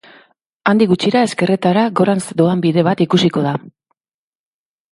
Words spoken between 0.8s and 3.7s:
gutxira, ezkerretara, gorantz doan bide bat ikusiko da.